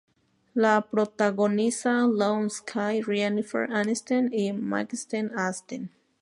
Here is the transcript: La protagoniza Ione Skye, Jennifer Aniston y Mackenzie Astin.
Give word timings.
La 0.55 0.81
protagoniza 0.81 2.07
Ione 2.07 2.49
Skye, 2.49 3.03
Jennifer 3.03 3.67
Aniston 3.71 4.33
y 4.33 4.51
Mackenzie 4.51 5.29
Astin. 5.37 5.91